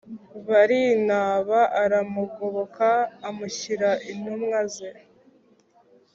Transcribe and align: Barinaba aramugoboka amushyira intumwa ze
Barinaba 0.49 1.59
aramugoboka 1.83 2.87
amushyira 3.27 3.89
intumwa 4.11 4.59
ze 4.75 4.89